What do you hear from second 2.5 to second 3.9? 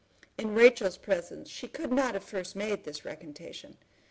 made this recantation.